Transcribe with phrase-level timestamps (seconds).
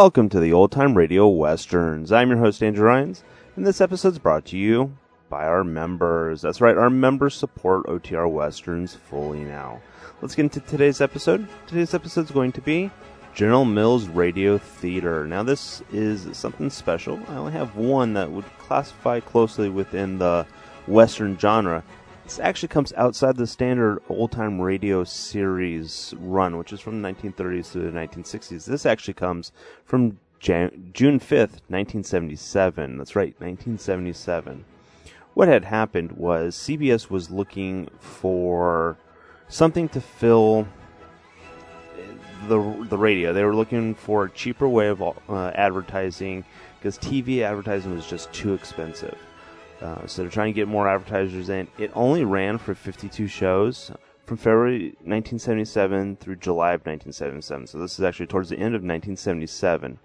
[0.00, 2.12] Welcome to the Old Time Radio Westerns.
[2.12, 3.24] I'm your host, Andrew Rhynes,
[3.56, 4.96] and this episode's brought to you
[5.28, 6.40] by our members.
[6.40, 9.80] That's right, our members support OTR Westerns fully now.
[10.22, 11.48] Let's get into today's episode.
[11.66, 12.92] Today's episode is going to be
[13.34, 15.26] General Mills Radio Theater.
[15.26, 17.18] Now, this is something special.
[17.28, 20.46] I only have one that would classify closely within the
[20.86, 21.82] Western genre.
[22.28, 27.08] This actually comes outside the standard old time radio series run, which is from the
[27.08, 28.66] 1930s to the 1960s.
[28.66, 29.50] This actually comes
[29.86, 32.98] from Jan- June 5th, 1977.
[32.98, 34.66] That's right, 1977.
[35.32, 38.98] What had happened was CBS was looking for
[39.48, 40.68] something to fill
[42.46, 43.32] the the radio.
[43.32, 45.14] They were looking for a cheaper way of uh,
[45.54, 46.44] advertising
[46.78, 49.16] because TV advertising was just too expensive.
[49.80, 51.68] Uh, so they're trying to get more advertisers in.
[51.78, 53.92] It only ran for 52 shows
[54.26, 57.66] from February 1977 through July of 1977.
[57.66, 59.98] So this is actually towards the end of 1977.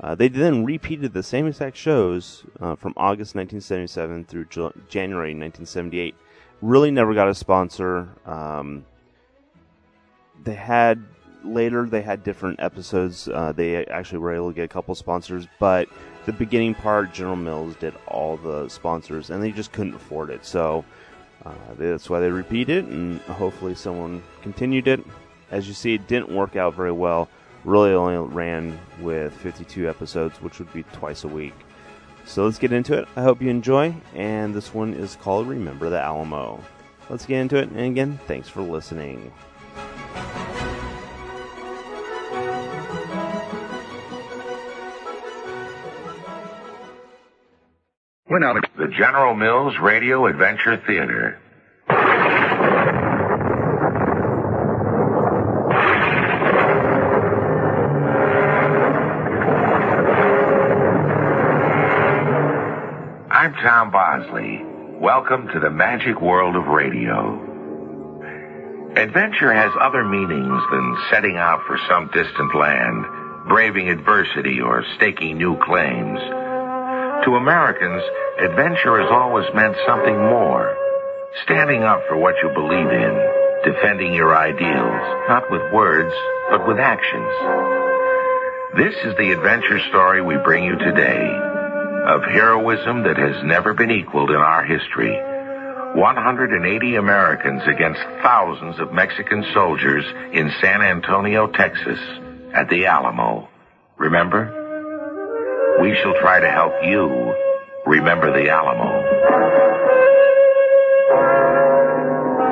[0.00, 4.46] Uh, they then repeated the same exact shows uh, from August 1977 through
[4.88, 6.14] January 1978.
[6.60, 8.08] Really never got a sponsor.
[8.26, 8.84] Um,
[10.42, 11.04] they had
[11.44, 13.28] later they had different episodes.
[13.28, 15.88] Uh, they actually were able to get a couple sponsors, but
[16.26, 20.44] the beginning part, General Mills did all the sponsors, and they just couldn't afford it.
[20.44, 20.84] So
[21.44, 25.04] uh, that's why they repeated, it, and hopefully someone continued it.
[25.50, 27.28] As you see, it didn't work out very well.
[27.64, 31.54] Really only ran with 52 episodes, which would be twice a week.
[32.26, 33.06] So let's get into it.
[33.16, 36.62] I hope you enjoy, and this one is called Remember the Alamo.
[37.10, 39.30] Let's get into it, and again, thanks for listening.
[48.34, 51.38] We're now the General Mills Radio Adventure Theater.
[63.30, 64.64] I'm Tom Bosley.
[64.98, 67.38] Welcome to the magic world of radio.
[68.96, 73.04] Adventure has other meanings than setting out for some distant land,
[73.46, 76.43] braving adversity, or staking new claims.
[77.24, 78.02] To Americans,
[78.38, 80.76] adventure has always meant something more.
[81.44, 83.14] Standing up for what you believe in,
[83.64, 86.12] defending your ideals, not with words,
[86.50, 87.32] but with actions.
[88.76, 91.24] This is the adventure story we bring you today
[92.12, 95.16] of heroism that has never been equaled in our history.
[95.96, 101.98] 180 Americans against thousands of Mexican soldiers in San Antonio, Texas,
[102.52, 103.48] at the Alamo.
[103.96, 104.63] Remember?
[105.80, 107.34] We shall try to help you
[107.86, 109.02] remember the Alamo.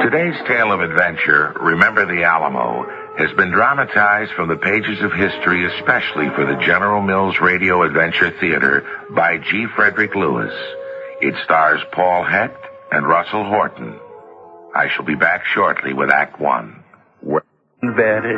[0.03, 2.85] Today's tale of adventure, Remember the Alamo,
[3.17, 8.31] has been dramatized from the pages of history, especially for the General Mills Radio Adventure
[8.41, 9.67] Theater by G.
[9.77, 10.53] Frederick Lewis.
[11.21, 12.59] It stars Paul Hecht
[12.91, 13.99] and Russell Horton.
[14.75, 16.83] I shall be back shortly with Act One.
[17.81, 18.37] Betty.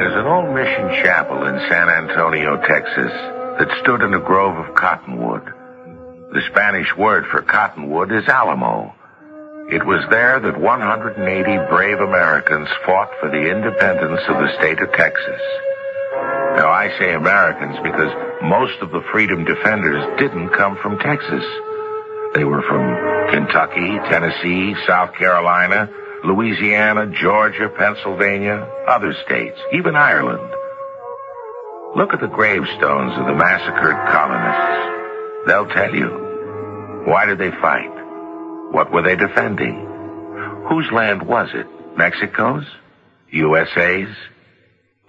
[0.00, 3.12] There's an old mission chapel in San Antonio, Texas,
[3.60, 5.44] that stood in a grove of cottonwood.
[6.32, 8.94] The Spanish word for cottonwood is Alamo.
[9.68, 14.90] It was there that 180 brave Americans fought for the independence of the state of
[14.94, 15.42] Texas.
[16.56, 21.44] Now, I say Americans because most of the freedom defenders didn't come from Texas.
[22.32, 25.92] They were from Kentucky, Tennessee, South Carolina,
[26.24, 30.48] Louisiana, Georgia, Pennsylvania, other states, even Ireland.
[31.96, 35.46] Look at the gravestones of the massacred colonists.
[35.46, 37.04] They'll tell you.
[37.06, 37.90] Why did they fight?
[38.72, 39.86] What were they defending?
[40.68, 41.66] Whose land was it?
[41.96, 42.64] Mexico's?
[43.30, 44.14] USA's?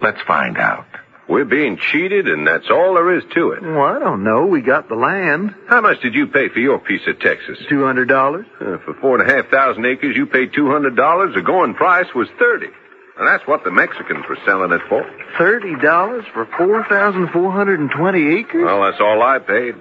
[0.00, 0.86] Let's find out.
[1.28, 3.62] We're being cheated, and that's all there is to it.
[3.62, 4.46] Well, I don't know.
[4.46, 5.54] We got the land.
[5.68, 7.58] How much did you pay for your piece of Texas?
[7.68, 8.44] Two hundred dollars.
[8.60, 11.34] Uh, for four and a half thousand acres, you paid two hundred dollars.
[11.34, 15.08] The going price was thirty, and that's what the Mexicans were selling it for.
[15.38, 18.64] Thirty dollars for four thousand four hundred and twenty acres?
[18.64, 19.76] Well, that's all I paid.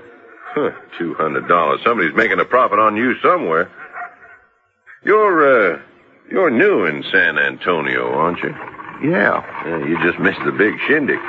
[0.54, 1.80] Huh, two hundred dollars.
[1.84, 3.72] Somebody's making a profit on you somewhere.
[5.04, 5.82] You're uh,
[6.30, 8.54] you're new in San Antonio, aren't you?
[9.03, 9.42] Yeah.
[9.65, 11.19] Yeah, you just missed the big shindig.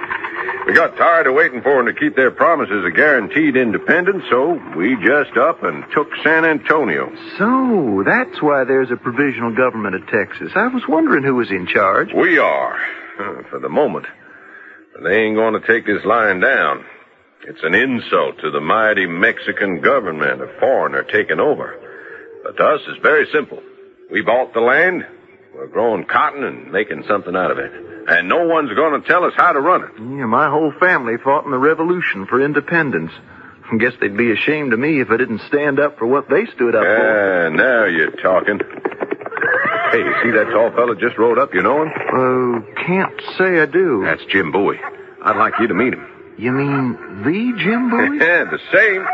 [0.66, 4.60] We got tired of waiting for them to keep their promises of guaranteed independence, so
[4.76, 7.10] we just up and took San Antonio.
[7.36, 10.52] So that's why there's a provisional government of Texas.
[10.54, 12.10] I was wondering who was in charge.
[12.14, 12.76] We are,
[13.18, 14.06] uh, for the moment.
[14.94, 16.84] But they ain't going to take this line down.
[17.44, 21.74] It's an insult to the mighty Mexican government a foreigner taking over.
[22.44, 23.60] But to us, it's very simple.
[24.12, 25.04] We bought the land,
[25.54, 27.72] We're growing cotton and making something out of it.
[28.08, 29.90] And no one's going to tell us how to run it.
[29.98, 33.12] Yeah, my whole family fought in the Revolution for independence.
[33.72, 36.46] I guess they'd be ashamed of me if I didn't stand up for what they
[36.54, 37.48] stood up for.
[37.48, 38.58] Yeah, now you're talking.
[39.92, 41.54] Hey, you see that tall fella just rode up?
[41.54, 41.88] You know him?
[41.92, 44.02] Uh, can't say I do.
[44.04, 44.80] That's Jim Bowie.
[45.22, 46.06] I'd like you to meet him.
[46.38, 48.18] You mean the Jim Bowie?
[48.20, 49.06] Yeah, the same.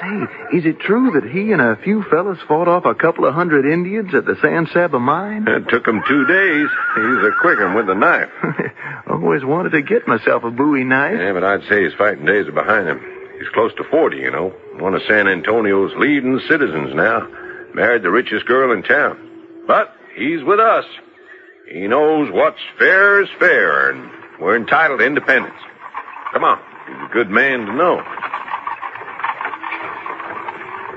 [0.00, 3.34] Say, is it true that he and a few fellas fought off a couple of
[3.34, 5.46] hundred Indians at the San Saba mine?
[5.48, 6.68] It took him two days.
[6.96, 8.30] He's a quick one with the knife.
[9.10, 11.18] Always wanted to get myself a Bowie knife.
[11.18, 13.00] Yeah, but I'd say his fighting days are behind him.
[13.38, 14.52] He's close to 40, you know.
[14.78, 17.26] One of San Antonio's leading citizens now.
[17.74, 19.18] Married the richest girl in town.
[19.66, 20.84] But he's with us.
[21.70, 24.10] He knows what's fair is fair, and
[24.40, 25.54] we're entitled to independence.
[26.32, 26.58] Come on.
[26.86, 28.02] He's a good man to know.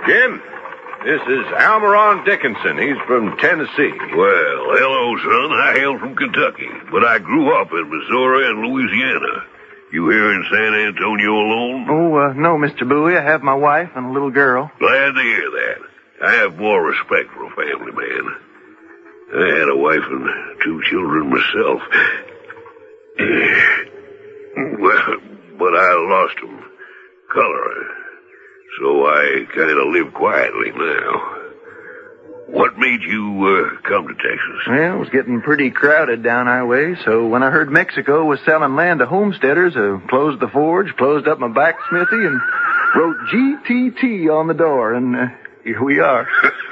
[0.06, 0.42] Jim,
[1.06, 2.78] this is Almaron Dickinson.
[2.78, 3.94] He's from Tennessee.
[4.12, 5.52] Well, hello, son.
[5.56, 9.46] I hail from Kentucky, but I grew up in Missouri and Louisiana.
[9.94, 11.88] You here in San Antonio alone?
[11.90, 12.88] Oh, uh, no, Mr.
[12.88, 13.16] Bowie.
[13.16, 14.70] I have my wife and a little girl.
[14.80, 15.78] Glad to hear that.
[16.26, 18.36] I have more respect for a family man.
[19.36, 20.28] I had a wife and
[20.64, 21.82] two children myself.
[24.80, 25.18] well,
[25.58, 26.60] but I lost them.
[27.32, 28.03] Color.
[28.80, 31.40] So I kind of live quietly now.
[32.48, 34.68] What made you uh, come to Texas?
[34.68, 38.40] Well, it was getting pretty crowded down our way, so when I heard Mexico was
[38.46, 42.40] selling land to homesteaders, I closed the forge, closed up my blacksmithy, and
[42.96, 45.26] wrote GTT on the door, and uh,
[45.64, 46.28] here we are.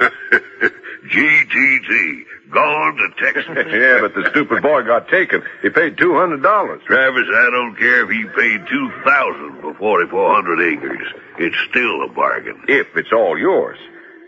[1.08, 2.24] GTT.
[2.52, 3.44] Gone to Texas.
[3.56, 5.42] yeah, but the stupid boy got taken.
[5.62, 6.84] He paid $200.
[6.84, 11.06] Travis, I don't care if he paid 2000 for 4,400 acres.
[11.38, 12.62] It's still a bargain.
[12.68, 13.78] If it's all yours.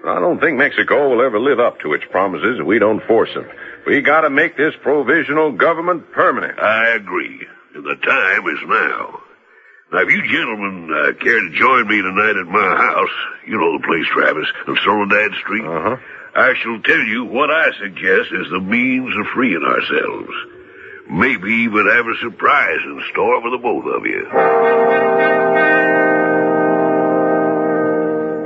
[0.06, 3.32] I don't think Mexico will ever live up to its promises if we don't force
[3.34, 3.46] them.
[3.86, 6.58] We gotta make this provisional government permanent.
[6.58, 7.46] I agree.
[7.74, 9.20] And the time is now.
[9.92, 13.14] Now, if you gentlemen uh, care to join me tonight at my house,
[13.46, 15.96] you know the place, Travis, on Soledad Street, Uh-huh.
[16.36, 20.32] I shall tell you what I suggest is the means of freeing ourselves.
[21.08, 24.24] Maybe even have a surprise in store for the both of you.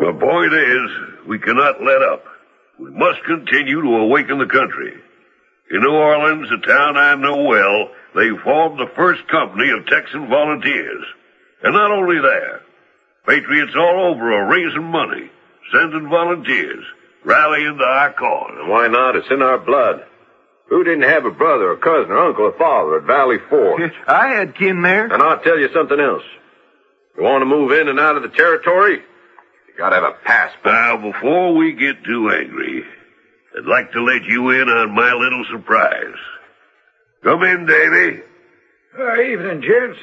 [0.04, 2.24] The point is, we cannot let up.
[2.78, 4.92] We must continue to awaken the country.
[5.70, 10.28] In New Orleans, a town I know well, they formed the first company of Texan
[10.28, 11.04] volunteers.
[11.62, 12.60] And not only there,
[13.26, 15.30] patriots all over are raising money,
[15.72, 16.84] sending volunteers,
[17.24, 18.52] rallying to our cause.
[18.66, 19.16] Why not?
[19.16, 20.04] It's in our blood.
[20.68, 23.90] Who didn't have a brother or cousin or uncle or father at Valley Forge?
[24.06, 25.06] I had kin there.
[25.12, 26.22] and I'll tell you something else.
[27.16, 28.96] You want to move in and out of the territory?
[28.98, 30.66] You gotta have a passport.
[30.74, 32.84] Now, before we get too angry,
[33.56, 36.14] I'd like to let you in on my little surprise.
[37.24, 38.20] Come in, Davy.
[38.98, 39.98] Uh, evening, gents.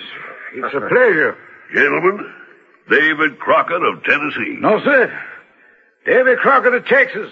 [0.55, 1.37] It's a pleasure.
[1.73, 2.33] Gentlemen,
[2.89, 4.57] David Crockett of Tennessee.
[4.59, 5.23] No, sir.
[6.05, 7.31] Davy Crockett of Texas.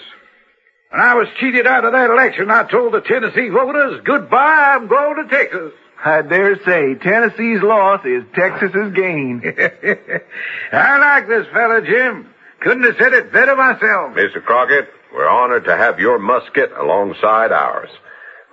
[0.90, 4.88] When I was cheated out of that election, I told the Tennessee voters, goodbye, I'm
[4.88, 5.74] going to Texas.
[6.06, 9.42] I dare say Tennessee's loss is Texas's gain.
[10.74, 12.30] I like this fella, Jim.
[12.60, 14.16] Couldn't have said it better myself.
[14.16, 14.44] Mr.
[14.44, 17.90] Crockett, we're honored to have your musket alongside ours.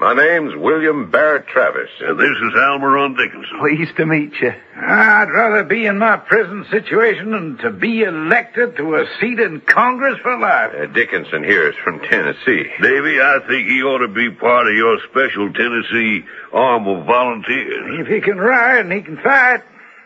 [0.00, 1.90] My name's William Barrett Travis.
[2.00, 3.58] And this is Almaron Dickinson.
[3.60, 4.50] Pleased to meet you.
[4.74, 9.60] I'd rather be in my present situation than to be elected to a seat in
[9.60, 10.72] Congress for life.
[10.74, 12.64] Uh, Dickinson here is from Tennessee.
[12.80, 18.00] Davy, I think he ought to be part of your special Tennessee arm of volunteers.
[18.00, 19.60] If he can ride and he can fight,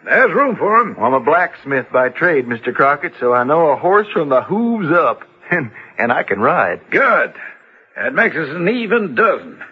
[0.04, 0.96] there's room for him.
[0.96, 2.74] Well, I'm a blacksmith by trade, Mr.
[2.74, 5.22] Crockett, so I know a horse from the hooves up,
[5.52, 6.80] and and I can ride.
[6.90, 7.34] Good.
[7.94, 9.62] That makes us an even dozen.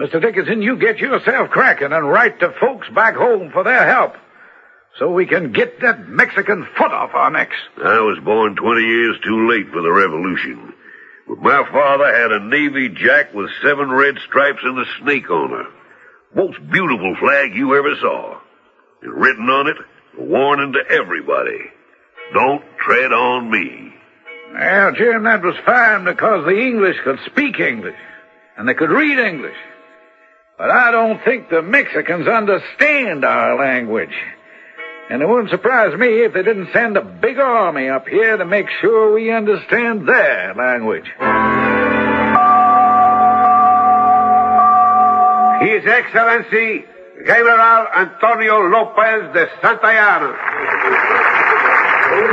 [0.00, 0.18] Mr.
[0.18, 4.14] Dickinson, you get yourself cracking and write to folks back home for their help.
[4.98, 7.56] So we can get that Mexican foot off our necks.
[7.76, 10.72] I was born 20 years too late for the revolution.
[11.28, 15.50] But my father had a Navy Jack with seven red stripes and a snake on
[15.50, 15.66] her.
[16.34, 18.40] Most beautiful flag you ever saw.
[19.02, 19.76] And written on it,
[20.18, 21.58] a warning to everybody.
[22.32, 23.92] Don't tread on me.
[24.54, 27.98] Well, Jim, that was fine because the English could speak English.
[28.56, 29.56] And they could read English.
[30.60, 34.12] But I don't think the Mexicans understand our language.
[35.08, 38.44] And it wouldn't surprise me if they didn't send a big army up here to
[38.44, 41.06] make sure we understand their language.
[45.64, 46.84] His Excellency
[47.24, 50.36] General Antonio Lopez de Santa Anna.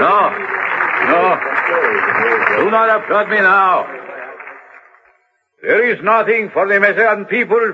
[0.03, 0.19] No.
[1.07, 1.39] No.
[2.57, 3.88] Do not applaud me now.
[5.62, 7.74] There is nothing for the Mexican people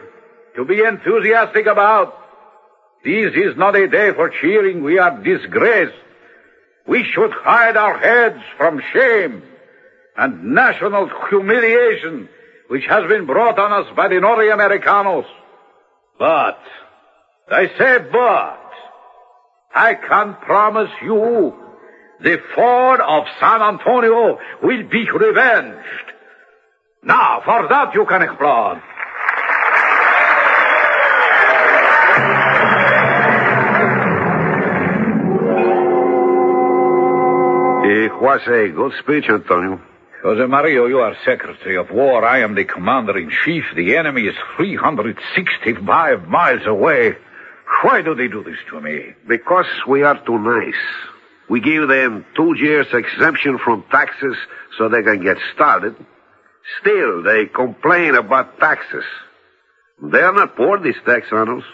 [0.55, 2.19] to be enthusiastic about.
[3.03, 4.83] This is not a day for cheering.
[4.83, 5.98] We are disgraced.
[6.88, 9.43] We should hide our heads from shame
[10.15, 12.29] and national humiliation
[12.67, 15.25] which has been brought on us by the Norteamericanos.
[16.17, 16.60] But,
[17.50, 18.72] I say but,
[19.75, 21.53] I can promise you
[22.22, 26.13] the fort of San Antonio will be revenged.
[27.03, 28.81] Now, for that you can explode.
[38.23, 39.81] Was a good speech, Antonio.
[40.23, 42.23] Jose Mario, you are Secretary of War.
[42.23, 43.65] I am the Commander in Chief.
[43.75, 47.17] The enemy is 365 miles away.
[47.81, 49.11] Why do they do this to me?
[49.27, 50.81] Because we are too nice.
[51.49, 54.37] We give them two years exemption from taxes
[54.77, 55.93] so they can get started.
[56.79, 59.03] Still, they complain about taxes.
[60.01, 61.65] They are not poor, these Texanos.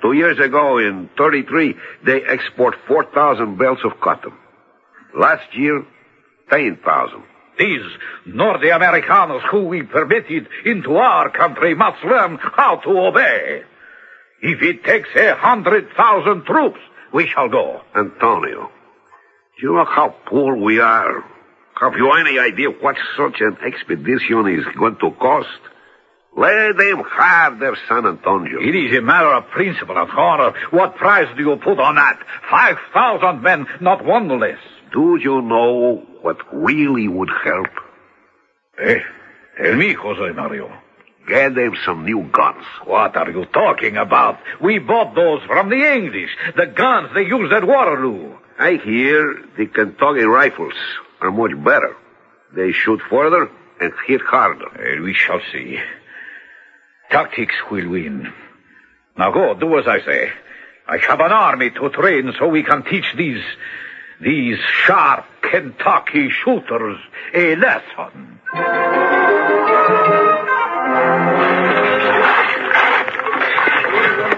[0.00, 4.32] Two years ago, in 33, they export 4,000 bales of cotton.
[5.16, 5.84] Last year,
[6.50, 7.22] 10,000.
[7.58, 7.80] These
[8.26, 13.62] Norte-Americanos who we permitted into our country must learn how to obey.
[14.42, 16.80] If it takes a hundred thousand troops,
[17.14, 17.80] we shall go.
[17.94, 18.70] Antonio,
[19.58, 21.24] do you know how poor we are?
[21.80, 25.48] Have you any idea what such an expedition is going to cost?
[26.36, 28.60] Let them have their San Antonio.
[28.60, 30.52] It is a matter of principle and honor.
[30.70, 32.18] What price do you put on that?
[32.50, 34.58] Five thousand men, not one less.
[34.96, 37.68] Do you know what really would help?
[38.82, 39.00] Eh?
[39.58, 40.72] Tell me, Jose Mario.
[41.28, 42.64] Get them some new guns.
[42.86, 44.38] What are you talking about?
[44.58, 46.30] We bought those from the English.
[46.56, 48.38] The guns they used at Waterloo.
[48.58, 50.72] I hear the Kentucky rifles
[51.20, 51.94] are much better.
[52.54, 54.70] They shoot further and hit harder.
[54.80, 55.78] Eh, we shall see.
[57.10, 58.32] Tactics will win.
[59.18, 60.32] Now go, do as I say.
[60.88, 63.42] I have an army to train so we can teach these,
[64.20, 66.98] these sharp Kentucky shooters
[67.34, 68.40] a lesson.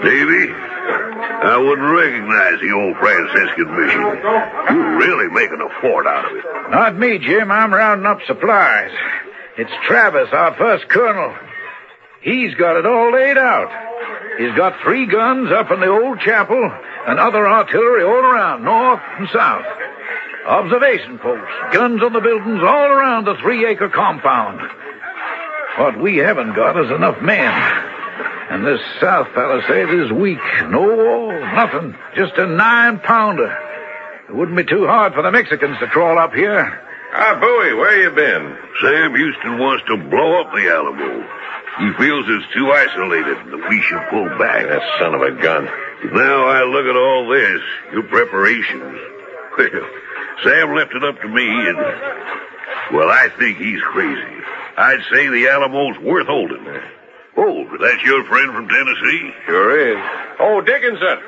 [0.03, 4.01] Davy, I wouldn't recognize the old Franciscan mission.
[4.01, 6.45] You're really making a fort out of it.
[6.71, 7.51] Not me, Jim.
[7.51, 8.91] I'm rounding up supplies.
[9.57, 11.35] It's Travis, our first colonel.
[12.21, 13.88] He's got it all laid out.
[14.38, 16.73] He's got three guns up in the old chapel
[17.07, 19.66] and other artillery all around, north and south.
[20.47, 24.61] Observation posts, guns on the buildings all around the three acre compound.
[25.76, 27.52] What we haven't got is enough men.
[28.50, 30.40] And this south palisade is weak.
[30.68, 31.97] No wall, nothing.
[32.16, 33.54] Just a nine pounder.
[34.28, 36.80] It wouldn't be too hard for the Mexicans to crawl up here.
[37.12, 38.57] Ah, Bowie, where you been?
[38.83, 41.26] Sam Houston wants to blow up the Alamo.
[41.79, 44.67] He feels it's too isolated and that we should pull back.
[44.67, 45.65] That son of a gun.
[46.13, 48.99] Now I look at all this, your preparations.
[49.59, 49.87] Well,
[50.45, 51.79] Sam left it up to me, and
[52.93, 54.43] well, I think he's crazy.
[54.77, 56.65] I'd say the Alamo's worth holding.
[57.37, 59.33] Oh, that's your friend from Tennessee?
[59.47, 60.05] Sure is.
[60.41, 61.19] Oh, Dickinson.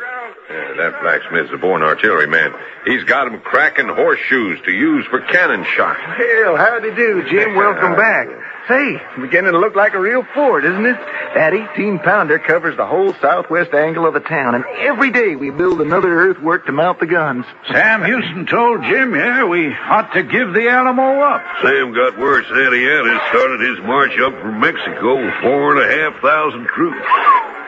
[0.50, 2.52] Yeah, that blacksmith's a born artilleryman.
[2.84, 5.96] He's got 'em cracking horseshoes to use for cannon shot.
[6.18, 7.54] Well, howdy do, Jim.
[7.60, 8.26] Welcome back.
[8.66, 10.96] Say, it's beginning to look like a real fort, isn't it?
[11.34, 15.50] That 18 pounder covers the whole southwest angle of the town, and every day we
[15.50, 17.46] build another earthwork to mount the guns.
[17.70, 21.42] Sam Houston told Jim yeah, we ought to give the Alamo up.
[21.62, 25.96] Sam got word Santa Santiago started his march up from Mexico with four and a
[25.96, 27.06] half thousand troops.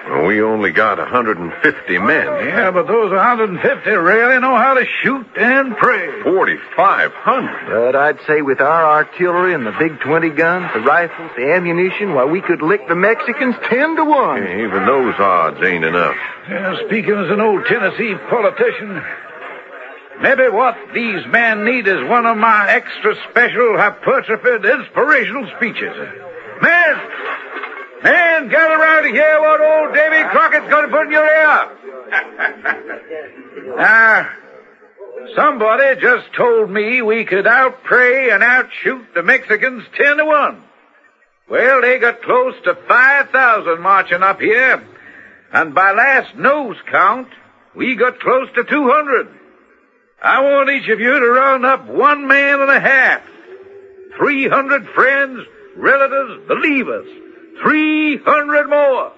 [0.09, 2.26] Well, we only got 150 men.
[2.26, 6.23] Oh, yeah, but those 150 really know how to shoot and pray.
[6.23, 7.66] 4,500.
[7.71, 12.14] But I'd say with our artillery and the big 20 guns, the rifles, the ammunition,
[12.14, 14.42] why, we could lick the Mexicans 10 to 1.
[14.42, 16.16] Yeah, even those odds ain't enough.
[16.49, 19.02] Yeah, speaking as an old Tennessee politician,
[20.21, 25.94] maybe what these men need is one of my extra special hypertrophied inspirational speeches.
[26.61, 26.97] Men!
[28.02, 31.71] Men, gather around to hear what old Davy Crockett's going to put in your ear.
[33.76, 34.37] Now, ah,
[35.37, 40.64] somebody just told me we could outpray and outshoot the Mexicans ten to one.
[41.49, 44.82] Well, they got close to 5,000 marching up here.
[45.52, 47.28] And by last nose count,
[47.76, 49.28] we got close to 200.
[50.23, 53.23] I want each of you to round up one man and a half.
[54.16, 57.22] 300 friends, relatives, believers.
[57.61, 59.12] 300 more.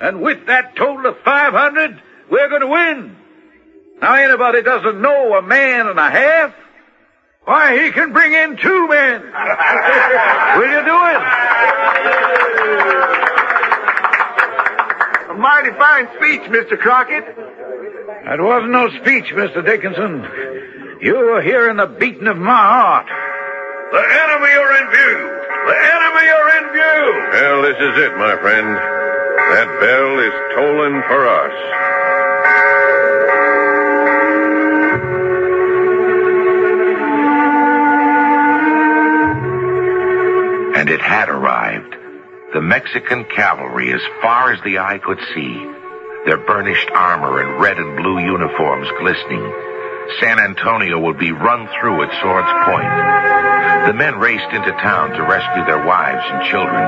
[0.00, 3.16] And with that total of 500, we're going to win.
[4.00, 6.54] Now, anybody doesn't know a man and a half?
[7.44, 9.22] Why, he can bring in two men.
[10.58, 11.22] Will you do it?
[15.30, 16.78] A mighty fine speech, Mr.
[16.78, 17.24] Crockett.
[18.24, 19.64] That wasn't no speech, Mr.
[19.64, 20.26] Dickinson.
[21.00, 23.06] You were hearing the beating of my heart.
[23.92, 25.35] The enemy are in view!
[25.66, 27.02] The enemy are in view!
[27.32, 28.68] Well, this is it, my friend.
[28.76, 31.54] That bell is tolling for us.
[40.78, 41.94] And it had arrived.
[42.54, 45.54] The Mexican cavalry as far as the eye could see.
[46.26, 49.42] Their burnished armor and red and blue uniforms glistening.
[50.20, 52.92] San Antonio would be run through at sword's point.
[53.86, 56.82] The men raced into town to rescue their wives and children.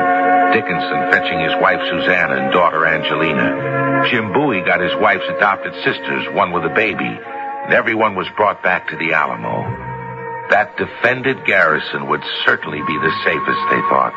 [0.52, 4.08] Dickinson fetching his wife Susanna and daughter Angelina.
[4.10, 7.06] Jim Bowie got his wife's adopted sisters, one with a baby.
[7.06, 9.62] And everyone was brought back to the Alamo.
[10.50, 14.16] That defended garrison would certainly be the safest, they thought.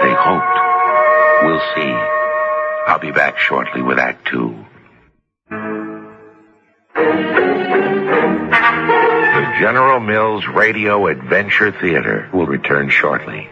[0.00, 0.58] They hoped.
[1.44, 1.92] We'll see.
[2.86, 4.64] I'll be back shortly with Act Two.
[9.58, 13.50] General Mills Radio Adventure Theater will return shortly.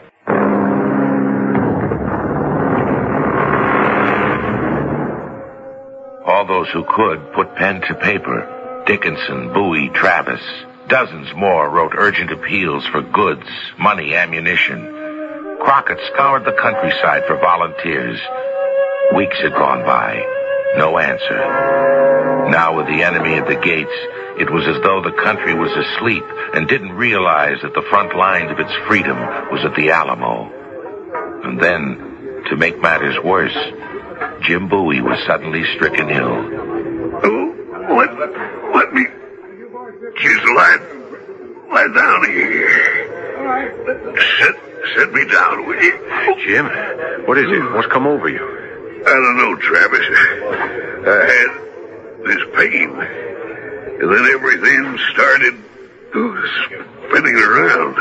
[6.25, 8.85] All those who could put pen to paper.
[8.87, 10.41] Dickinson, Bowie, Travis.
[10.87, 14.79] Dozens more wrote urgent appeals for goods, money, ammunition.
[15.61, 18.21] Crockett scoured the countryside for volunteers.
[19.17, 20.23] Weeks had gone by.
[20.77, 22.47] No answer.
[22.51, 23.91] Now with the enemy at the gates,
[24.39, 26.25] it was as though the country was asleep
[26.55, 29.19] and didn't realize that the front line of its freedom
[29.51, 30.53] was at the Alamo.
[31.43, 33.57] And then, to make matters worse,
[34.43, 36.37] Jim Bowie was suddenly stricken ill.
[37.25, 37.55] Oh,
[37.97, 38.13] let,
[38.75, 39.07] let me.
[40.19, 40.79] Just lie,
[41.71, 43.07] lie down here.
[44.39, 44.57] Sit,
[44.97, 45.99] sit me down, will you?
[46.47, 46.67] Jim,
[47.27, 47.61] what is it?
[47.61, 47.75] Hmm.
[47.75, 48.45] What's come over you?
[49.07, 50.07] I don't know, Travis.
[51.07, 51.51] I had
[52.27, 53.26] this pain.
[53.99, 55.55] And then everything started
[56.15, 56.45] oh,
[57.09, 57.95] spinning around.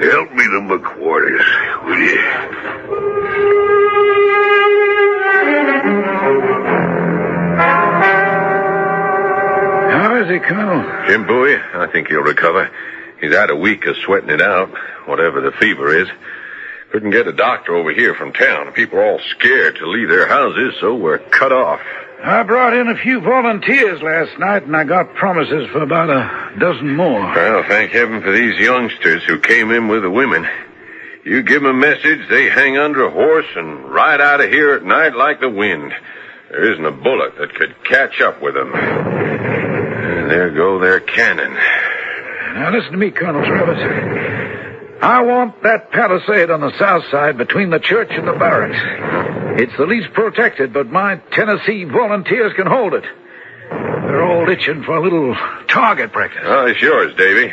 [0.00, 1.42] Help me to my quarters,
[1.84, 2.20] will you?
[9.90, 11.08] How is he, Colonel?
[11.08, 12.70] Jim Bowie, I think he'll recover.
[13.20, 14.70] He's had a week of sweating it out,
[15.06, 16.08] whatever the fever is.
[16.92, 18.72] Couldn't get a doctor over here from town.
[18.72, 21.80] People are all scared to leave their houses, so we're cut off.
[22.22, 26.58] I brought in a few volunteers last night, and I got promises for about a
[26.58, 27.20] dozen more.
[27.20, 30.46] Well, thank heaven for these youngsters who came in with the women.
[31.24, 34.74] You give them a message, they hang under a horse and ride out of here
[34.74, 35.92] at night like the wind.
[36.50, 38.72] There isn't a bullet that could catch up with them.
[38.72, 41.52] And there go their cannon.
[41.52, 43.78] Now listen to me, Colonel Travis.
[45.02, 49.35] I want that palisade on the south side between the church and the barracks.
[49.58, 53.04] It's the least protected, but my Tennessee volunteers can hold it.
[53.70, 55.34] They're all itching for a little
[55.68, 56.42] target practice.
[56.44, 57.52] Oh, it's yours, Davy.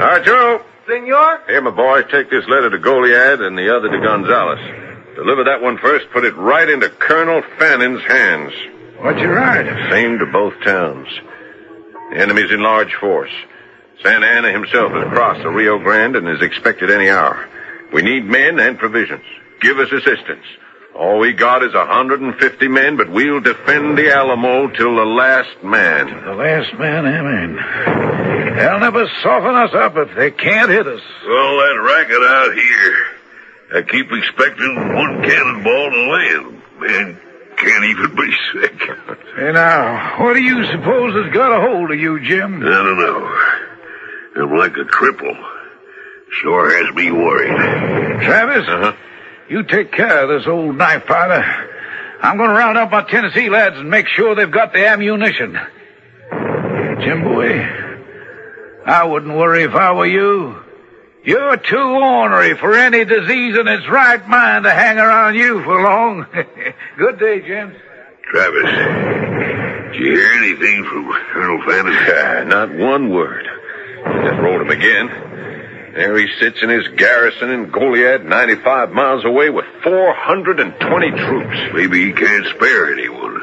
[0.00, 0.64] Arturo!
[0.86, 1.40] Senor?
[1.48, 4.60] Here, my boys, take this letter to Goliad and the other to Gonzales.
[5.16, 8.52] Deliver that one first, put it right into Colonel Fannin's hands.
[9.00, 9.90] What'd you write?
[9.90, 11.08] Same to both towns.
[12.12, 13.32] The enemy's in large force.
[14.02, 17.48] Santa Anna himself has crossed the Rio Grande and is expected any hour.
[17.92, 19.24] We need men and provisions.
[19.60, 20.44] Give us assistance.
[20.98, 26.06] All we got is 150 men, but we'll defend the Alamo till the last man.
[26.24, 28.56] The last man, amen.
[28.56, 31.02] They'll never soften us up if they can't hit us.
[31.24, 33.06] All that racket out here.
[33.74, 36.62] I keep expecting one cannonball to land.
[36.80, 37.20] Man,
[37.58, 38.80] can't even be sick.
[39.36, 42.62] Hey, now, what do you suppose has got a hold of you, Jim?
[42.62, 43.36] I don't know.
[44.36, 45.36] I'm like a cripple.
[46.30, 48.22] Sure has me worried.
[48.22, 48.92] Travis, Uh-huh.
[49.48, 51.44] You take care of this old knife fighter.
[52.20, 55.58] I'm going to round up my Tennessee lads and make sure they've got the ammunition.
[57.02, 57.60] Jim Bowie,
[58.86, 60.56] I wouldn't worry if I were you.
[61.24, 65.82] You're too ornery for any disease in its right mind to hang around you for
[65.82, 66.26] long.
[66.98, 67.74] Good day, Jim.
[68.30, 72.48] Travis, did you hear anything from Colonel Fannin?
[72.48, 73.44] Not one word.
[74.24, 75.25] Just wrote him again.
[75.96, 81.56] There he sits in his garrison in Goliad, 95 miles away with 420 troops.
[81.72, 83.40] Maybe he can't spare anyone.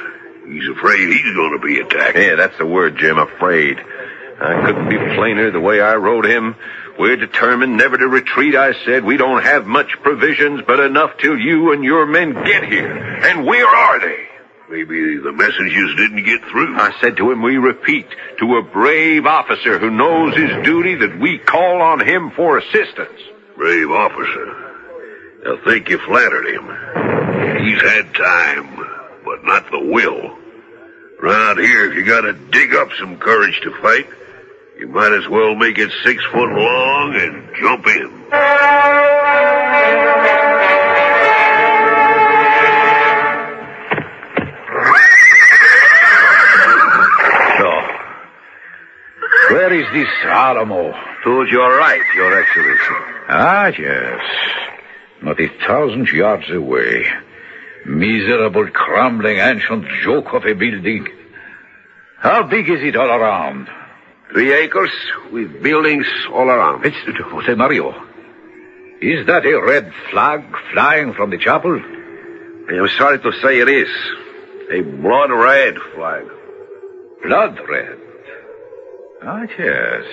[0.47, 2.15] He's afraid he's going to be attacked.
[2.15, 3.79] Yeah, that's the word, Jim, afraid.
[3.79, 6.55] I couldn't be plainer the way I wrote him.
[6.99, 9.03] We're determined never to retreat, I said.
[9.03, 12.95] We don't have much provisions, but enough till you and your men get here.
[12.95, 14.27] And where are they?
[14.69, 16.76] Maybe the messages didn't get through.
[16.78, 18.08] I said to him, we repeat,
[18.39, 23.19] to a brave officer who knows his duty that we call on him for assistance.
[23.56, 24.71] Brave officer.
[25.45, 27.65] I think you flattered him.
[27.65, 28.78] He's had time,
[29.26, 30.38] but not the will.
[31.21, 34.08] Round here, if you gotta dig up some courage to fight,
[34.80, 38.23] you might as well make it six foot long and jump in.
[49.53, 50.91] Where is this Alamo?
[51.23, 52.95] Told your right, Your Excellency.
[53.29, 54.21] Ah, yes.
[55.21, 57.05] Not a thousand yards away.
[57.85, 61.07] Miserable, crumbling, ancient joke of a building.
[62.17, 63.69] How big is it all around?
[64.31, 64.89] Three acres
[65.31, 66.83] with buildings all around.
[66.83, 67.91] It's, Jose Mario.
[69.01, 71.79] Is that a red flag flying from the chapel?
[71.79, 73.89] I am sorry to say it is.
[74.71, 76.25] A blood red flag.
[77.23, 78.02] Blood red.
[79.25, 80.03] Ah, yes.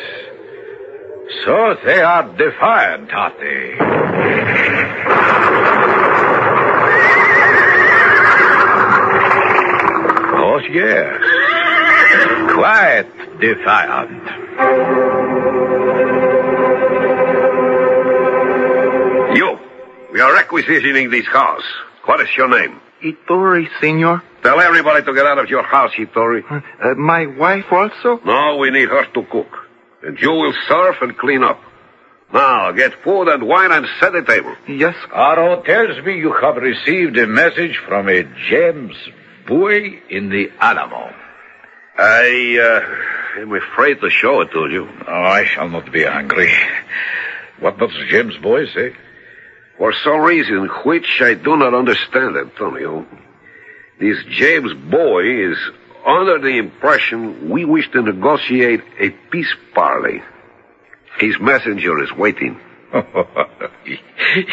[1.44, 3.77] So they are defiant, aren't they?
[10.42, 11.20] Oh, yes.
[12.55, 14.23] Quite defiant.
[19.37, 19.59] You,
[20.12, 21.64] we are requisitioning these cars.
[22.05, 22.81] What is your name?
[23.03, 24.23] Yturri, senor.
[24.43, 26.43] Tell everybody to get out of your house, Yturri.
[26.51, 28.21] Uh, my wife also?
[28.25, 29.49] No, we need her to cook.
[30.03, 31.61] And you will serve and clean up.
[32.33, 34.55] Now, get food and wine and set the table.
[34.69, 34.95] Yes.
[35.13, 38.95] Aro tells me you have received a message from a James
[39.47, 41.13] Bowie in the Alamo.
[41.99, 42.59] I,
[43.37, 44.89] uh, am afraid to show it to you.
[45.07, 46.53] Oh, I shall not be angry.
[47.59, 48.95] What does James Bowie say?
[49.81, 53.07] For some reason which I do not understand, Antonio,
[53.99, 55.57] this James Bowie is
[56.07, 60.21] under the impression we wish to negotiate a peace parley.
[61.19, 62.61] His messenger is waiting.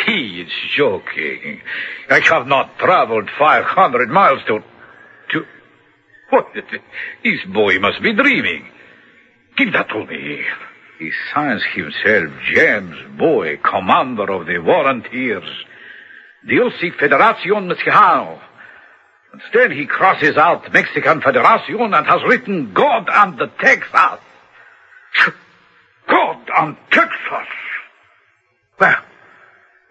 [0.06, 1.60] he is joking.
[2.10, 4.60] I have not traveled 500 miles to...
[5.32, 5.46] to...
[6.30, 6.48] What?
[6.54, 8.66] This boy must be dreaming.
[9.58, 10.46] Give that to me.
[11.00, 15.48] He signs himself James Bowie, commander of the volunteers.
[16.48, 18.42] Diosi Federacion Mexicano.
[19.34, 24.20] Instead, he crosses out Mexican Federacion and has written God and the Texas.
[26.08, 27.48] God and Texas.
[28.80, 29.02] Well,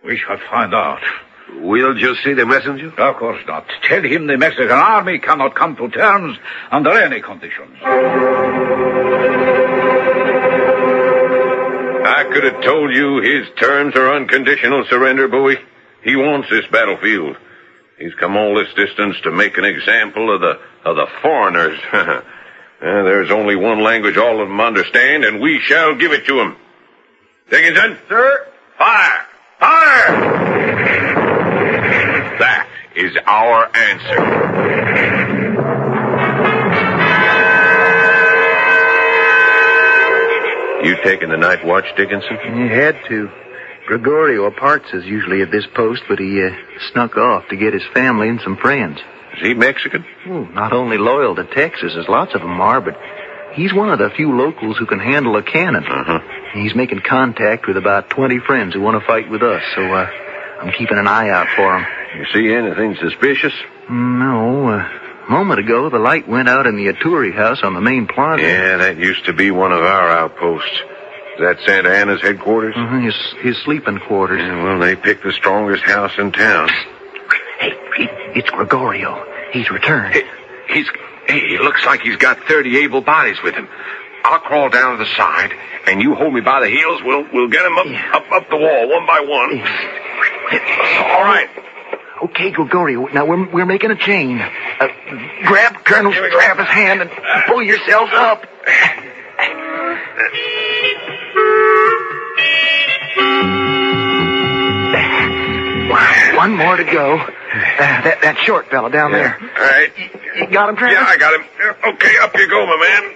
[0.05, 1.03] we shall find out.
[1.54, 2.92] Will you see the messenger?
[2.98, 3.66] Of course not.
[3.85, 6.37] Tell him the Mexican army cannot come to terms
[6.70, 7.78] under any conditions.
[12.09, 15.59] I could have told you his terms are unconditional surrender, Bowie.
[16.02, 17.37] He wants this battlefield.
[17.98, 21.78] He's come all this distance to make an example of the of the foreigners.
[22.78, 26.35] Uh, there's only one language all of them understand, and we shall give it to
[26.35, 26.54] them.
[27.48, 27.96] Dickinson?
[28.06, 28.46] Sir?
[28.76, 29.26] Fire!
[29.59, 31.06] Fire!
[32.96, 35.26] Is our answer.
[40.82, 42.38] You taking the night watch, Dickinson?
[42.54, 43.28] He had to.
[43.87, 46.50] Gregorio Esparza is usually at this post, but he uh,
[46.90, 48.98] snuck off to get his family and some friends.
[49.35, 50.04] Is he Mexican?
[50.28, 52.96] Oh, not only loyal to Texas, as lots of them are, but
[53.52, 55.85] he's one of the few locals who can handle a cannon.
[55.85, 56.20] Uh-huh.
[56.54, 60.09] He's making contact with about 20 friends who want to fight with us, so uh,
[60.62, 62.06] I'm keeping an eye out for him.
[62.16, 63.52] You see anything suspicious?
[63.90, 64.88] No, uh,
[65.29, 68.42] a moment ago, the light went out in the Yturri house on the main plaza.
[68.42, 70.70] Yeah, that used to be one of our outposts.
[71.35, 72.74] Is that Santa Anna's headquarters?
[72.76, 74.40] Uh-huh, his, his sleeping quarters.
[74.40, 76.68] Yeah, well, they picked the strongest house in town.
[77.59, 78.05] Hey, he,
[78.38, 79.22] it's Gregorio.
[79.52, 80.14] He's returned.
[80.68, 80.87] He's,
[81.26, 83.68] hey, it looks like he's got 30 able bodies with him.
[84.24, 85.52] I'll crawl down to the side,
[85.87, 87.00] and you hold me by the heels.
[87.05, 88.12] We'll, we'll get him up, Yeah.
[88.16, 89.61] up, up the wall, one by one.
[89.61, 91.48] All right.
[92.24, 93.07] Okay, Gregorio.
[93.09, 94.40] Now we're we're making a chain.
[94.40, 94.88] Uh,
[95.44, 97.11] grab Colonel Travis' hand and
[97.46, 98.46] pull yourselves up.
[106.37, 107.16] One more to go.
[107.18, 107.29] Uh,
[107.79, 109.38] that that short fella down there.
[109.40, 109.90] All right.
[110.37, 110.98] You got him, Travis?
[110.98, 111.46] Yeah, I got him.
[111.94, 113.12] Okay, up you go, my man.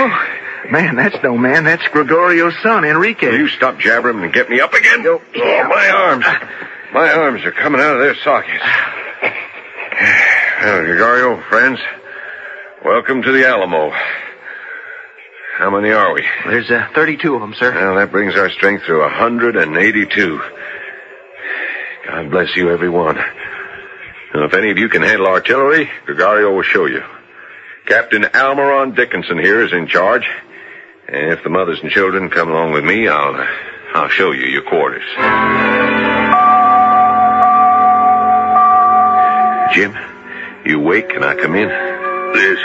[0.00, 1.64] Oh, man, that's no man.
[1.64, 3.28] That's Gregorio's son, Enrique.
[3.28, 5.02] Will you stop jabbering and get me up again?
[5.04, 5.62] Yo, yeah.
[5.64, 6.24] Oh, my arms.
[6.92, 8.62] My arms are coming out of their sockets.
[10.62, 11.80] Well, Gregorio, friends,
[12.84, 13.90] welcome to the Alamo.
[15.56, 16.22] How many are we?
[16.44, 17.72] There's uh, 32 of them, sir.
[17.72, 20.40] Well, that brings our strength to 182.
[22.08, 23.16] God bless you, everyone.
[23.16, 27.02] Now, if any of you can handle artillery, Gregorio will show you.
[27.86, 30.28] Captain Almaron Dickinson here is in charge.
[31.08, 33.46] And if the mothers and children come along with me, I'll, uh,
[33.94, 36.21] I'll show you your quarters.
[39.72, 39.96] Jim,
[40.66, 41.68] you wake and I come in?
[42.34, 42.58] This,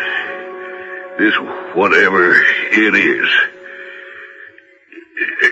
[1.18, 1.34] this
[1.74, 3.30] whatever it is,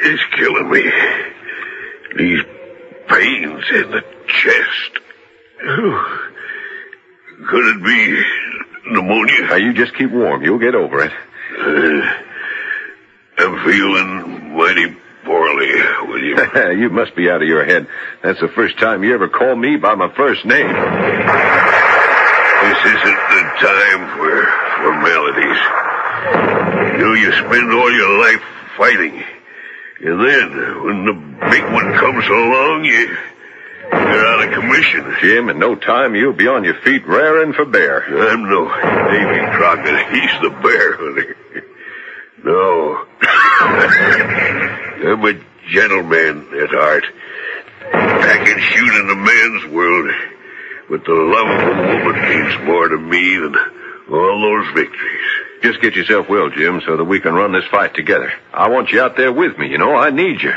[0.03, 0.91] is killing me.
[2.17, 2.43] These
[3.07, 4.99] pains in the chest.
[7.49, 8.23] Could it be
[8.91, 9.41] pneumonia?
[9.43, 10.43] Now, you just keep warm.
[10.43, 11.11] You'll get over it.
[11.57, 12.01] Uh,
[13.37, 15.71] I'm feeling mighty poorly,
[16.07, 16.77] William.
[16.79, 17.87] you must be out of your head.
[18.21, 20.71] That's the first time you ever called me by my first name.
[22.65, 24.33] This isn't the time for
[24.81, 25.59] formalities.
[26.93, 28.41] You know, you spend all your life
[28.77, 29.23] fighting.
[29.99, 31.13] And then, when the
[31.49, 33.15] big one comes along, you,
[33.91, 35.15] you're out of commission.
[35.21, 38.03] Jim, in no time you'll be on your feet raring for bear.
[38.03, 40.07] I'm no Davy Crockett.
[40.13, 41.35] He's the bear hunter.
[42.43, 43.05] No.
[45.03, 45.33] I'm a
[45.69, 47.05] gentleman at heart.
[47.93, 50.11] I can shoot in the man's world,
[50.89, 53.55] but the love of a woman means more to me than
[54.11, 55.25] all those victories.
[55.61, 58.31] Just get yourself well, Jim, so that we can run this fight together.
[58.53, 59.95] I want you out there with me, you know.
[59.95, 60.53] I need you.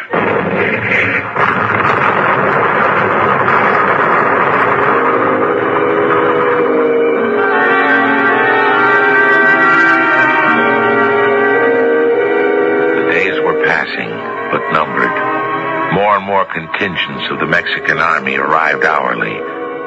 [16.58, 19.38] Contingents of the Mexican army arrived hourly,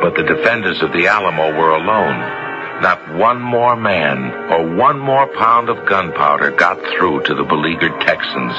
[0.01, 2.19] but the defenders of the Alamo were alone.
[2.81, 7.99] Not one more man or one more pound of gunpowder got through to the beleaguered
[8.01, 8.53] Texans.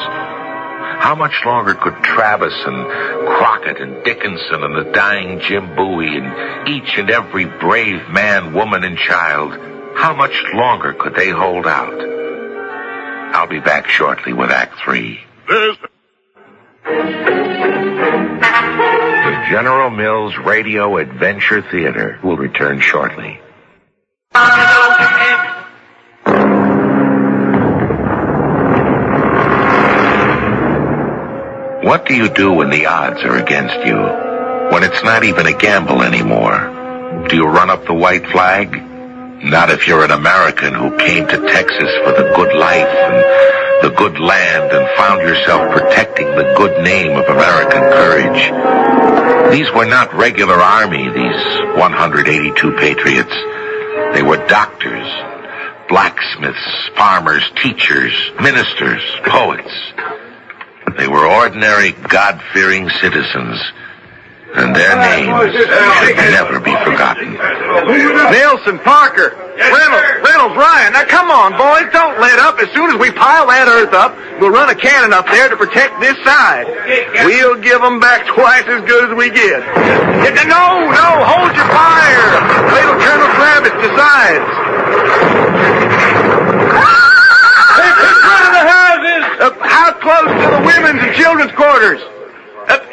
[1.01, 2.87] How much longer could Travis and
[3.27, 8.85] Crockett and Dickinson and the dying Jim Bowie and each and every brave man, woman,
[8.85, 9.53] and child,
[9.96, 11.98] how much longer could they hold out?
[13.35, 15.20] I'll be back shortly with Act Three.
[15.48, 15.79] There's
[16.85, 16.90] The
[19.51, 23.40] General Mills Radio Adventure Theater will return shortly.
[31.85, 33.97] What do you do when the odds are against you?
[33.97, 37.27] When it's not even a gamble anymore?
[37.29, 38.73] Do you run up the white flag?
[39.45, 43.90] Not if you're an American who came to Texas for the good life and the
[43.90, 49.53] good land and found yourself protecting the good name of American courage.
[49.53, 51.45] These were not regular army, these
[51.77, 53.35] 182 patriots.
[54.14, 55.07] They were doctors,
[55.88, 59.73] blacksmiths, farmers, teachers, ministers, poets.
[60.97, 63.61] They were ordinary, God-fearing citizens,
[64.55, 65.69] and their names should
[66.29, 67.33] never be forgotten.
[67.33, 70.93] Nelson, Parker, Reynolds, Reynolds, Ryan.
[70.93, 72.61] Now come on, boys, don't let up.
[72.61, 75.57] As soon as we pile that earth up, we'll run a cannon up there to
[75.57, 76.69] protect this side.
[77.25, 79.65] We'll give them back twice as good as we get.
[80.45, 82.25] No, no, hold your fire.
[82.69, 84.49] Wait till Colonel Travis decides.
[87.73, 89.23] In front of the houses.
[89.41, 92.05] Uh, how close to the women's and children's quarters?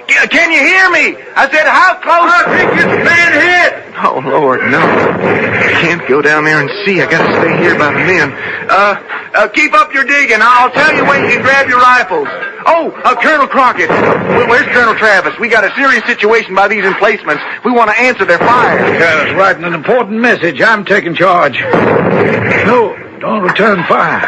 [0.10, 1.22] Can you hear me?
[1.36, 2.30] I said, how close?
[2.34, 3.72] I think it's been hit.
[4.02, 4.80] Oh, Lord, no.
[4.80, 7.02] I can't go down there and see.
[7.02, 8.32] I gotta stay here by the men.
[8.70, 8.96] Uh,
[9.36, 10.40] uh, keep up your digging.
[10.42, 12.28] I'll tell you when you can grab your rifles.
[12.66, 13.90] Oh, uh, Colonel Crockett.
[13.90, 15.38] Where's Colonel Travis?
[15.40, 17.44] We got a serious situation by these emplacements.
[17.66, 18.78] We want to answer their fire.
[18.98, 20.62] Colonel's writing an important message.
[20.62, 21.60] I'm taking charge.
[21.60, 24.28] No, don't return fire.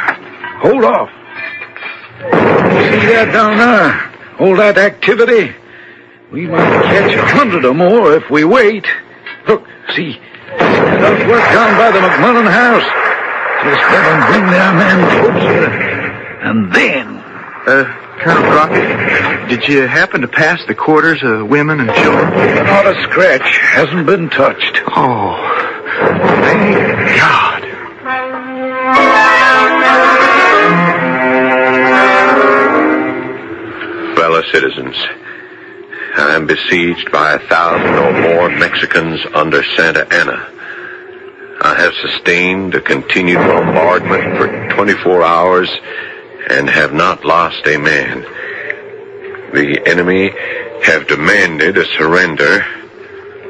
[0.62, 1.10] Hold off.
[2.22, 4.12] See that down there?
[4.40, 5.56] All that activity?
[6.32, 8.88] We might catch a hundred or more if we wait.
[9.48, 10.18] Look, see,
[10.58, 12.88] that earthwork down by the McMullen house.
[13.68, 15.68] Just let them bring their men closer.
[16.42, 17.08] And then...
[17.68, 22.30] Uh, Colonel Crockett, did you happen to pass the quarters of women and children?
[22.66, 23.58] Not a scratch.
[23.58, 24.80] Hasn't been touched.
[24.96, 25.36] Oh,
[26.44, 27.64] thank God.
[34.16, 34.96] Fellow citizens,
[36.18, 40.46] I am besieged by a thousand or more Mexicans under Santa Anna.
[41.62, 45.70] I have sustained a continued bombardment for 24 hours
[46.50, 48.24] and have not lost a man.
[49.54, 50.32] The enemy
[50.84, 52.66] have demanded a surrender,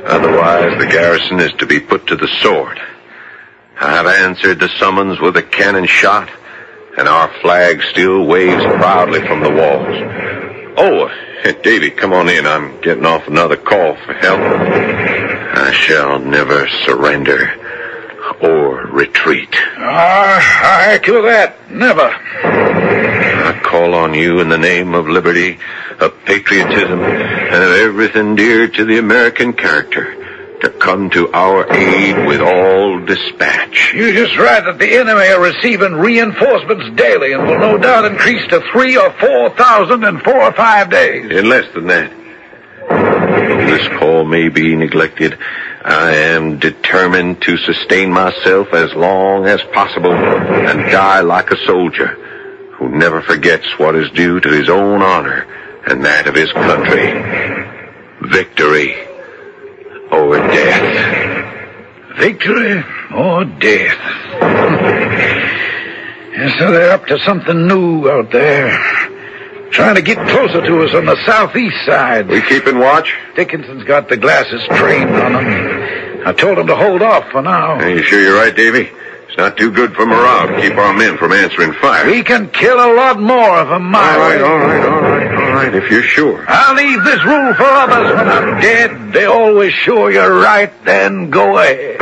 [0.05, 2.79] otherwise the garrison is to be put to the sword.
[3.79, 6.29] I have answered the summons with a cannon shot,
[6.95, 10.40] and our flag still waves proudly from the walls.
[10.77, 12.45] Oh, uh, Davy, come on in.
[12.45, 14.39] I'm getting off another call for help.
[14.39, 17.53] I shall never surrender
[18.41, 19.53] or retreat.
[19.77, 21.71] Ah, I to that.
[21.71, 22.09] Never.
[22.43, 25.59] I call on you in the name of liberty,
[25.99, 30.20] of patriotism, and of everything dear to the American character
[30.61, 33.93] to come to our aid with all dispatch.
[33.93, 38.47] You just write that the enemy are receiving reinforcements daily and will no doubt increase
[38.49, 41.31] to three or four thousand in four or five days.
[41.31, 42.11] In less than that.
[42.89, 45.37] This call may be neglected,
[45.83, 52.07] I am determined to sustain myself as long as possible and die like a soldier
[52.73, 55.47] who never forgets what is due to his own honor
[55.87, 57.11] and that of his country.
[58.29, 59.10] Victory
[60.11, 62.17] or death.
[62.19, 62.83] Victory
[63.15, 63.97] or death.
[66.35, 68.77] and so they're up to something new out there.
[69.71, 72.27] Trying to get closer to us on the southeast side.
[72.27, 73.15] We keeping watch?
[73.35, 76.27] Dickinson's got the glasses trained on them.
[76.27, 77.75] I told him to hold off for now.
[77.75, 78.89] Are you sure you're right, Davy?
[79.27, 82.05] It's not too good for morale to keep our men from answering fire.
[82.05, 85.40] We can kill a lot more of them, my all right, all right, all right,
[85.51, 86.45] all right, if you're sure.
[86.47, 89.11] I'll leave this rule for others when I'm dead.
[89.11, 91.99] They always sure you're right, then go ahead.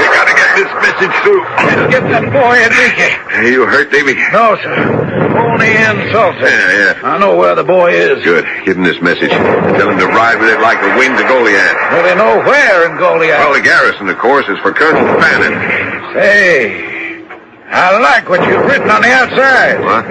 [0.00, 1.44] We gotta get this message through.
[1.92, 3.12] Get that boy, Enrique.
[3.52, 4.14] You hurt, Davy?
[4.32, 4.72] No, sir.
[5.36, 6.48] Only insulted.
[6.48, 7.12] Yeah, yeah.
[7.12, 8.24] I know where the boy is.
[8.24, 8.46] Good.
[8.64, 9.28] Give him this message.
[9.28, 11.74] Tell him to ride with it like the wind to Goliad.
[11.92, 13.36] Well, they know where in Goliad.
[13.44, 15.52] Well, the garrison, of course, is for Colonel Fannin.
[16.16, 16.91] Say,
[17.74, 19.80] I like what you've written on the outside.
[19.80, 20.04] What?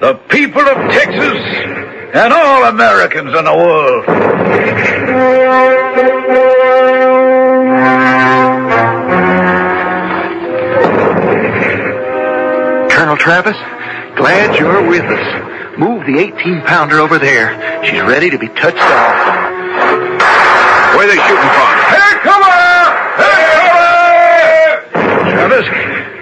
[0.00, 1.42] The people of Texas
[2.14, 4.04] and all Americans in the world.
[12.92, 13.56] Colonel Travis,
[14.16, 15.78] glad you're with us.
[15.78, 17.82] Move the 18 pounder over there.
[17.84, 19.44] She's ready to be touched off.
[20.94, 21.68] Where are they shooting from?
[21.90, 22.54] Hey, cover!
[23.18, 24.14] Hey, cover!
[25.34, 25.66] Travis,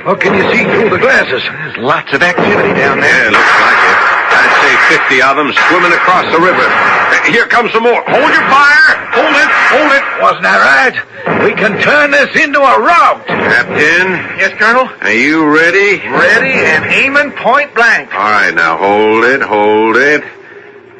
[0.04, 1.42] what can you see through the glasses?
[1.42, 3.10] There's lots of activity down there.
[3.10, 3.98] Yeah, looks like it.
[4.32, 4.72] I'd say
[5.18, 6.64] 50 of them swimming across the river.
[6.66, 8.02] Uh, Here comes some more.
[8.08, 8.90] Hold your fire!
[9.14, 9.50] Hold it!
[9.70, 10.04] Hold it!
[10.22, 10.96] Wasn't that right?
[11.44, 13.26] We can turn this into a rout.
[13.26, 14.08] Captain,
[14.40, 14.88] Yes, Colonel?
[15.02, 16.00] are you ready?
[16.08, 18.12] Ready and aiming point blank.
[18.14, 20.24] All right, now hold it, hold it.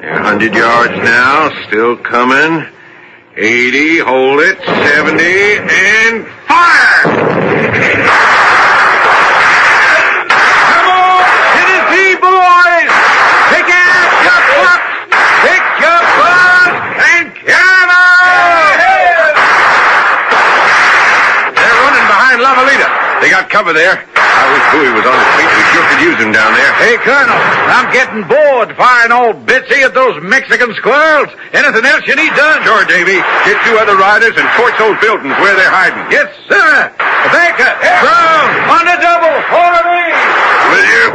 [0.02, 2.66] You're 100 yards now, still coming.
[3.36, 8.12] 80, hold it, 70, and fire!
[10.28, 11.22] Come on,
[11.56, 12.92] Tennessee boys!
[13.52, 14.82] Pick out your pluck,
[15.48, 16.70] pick your blood,
[17.08, 19.32] and cannon!
[21.56, 22.88] They're running behind La Villita.
[23.22, 24.02] They got cover there.
[24.18, 25.46] I wish Bowie was on his feet.
[25.46, 26.72] We sure could use him down there.
[26.82, 27.38] Hey, Colonel,
[27.70, 31.30] I'm getting bored firing old Bitsy at those Mexican squirrels.
[31.54, 32.58] Anything else you need done?
[32.66, 33.22] Sure, Davy.
[33.46, 36.02] Get two other riders and torch those buildings where they're hiding.
[36.10, 36.90] Yes, sir.
[37.30, 37.70] Baker,
[38.02, 40.04] Brown, on the double, follow me.
[40.74, 41.06] Will you?